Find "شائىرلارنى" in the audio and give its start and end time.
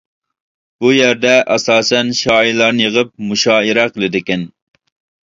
2.21-2.85